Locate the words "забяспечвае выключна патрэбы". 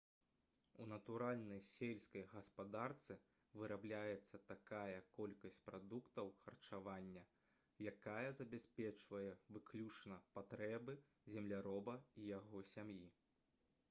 8.41-10.99